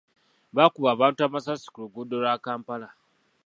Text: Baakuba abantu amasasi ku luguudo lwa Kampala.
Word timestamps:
Baakuba 0.55 0.87
abantu 0.91 1.19
amasasi 1.27 1.65
ku 1.71 1.77
luguudo 1.83 2.15
lwa 2.21 2.35
Kampala. 2.45 2.87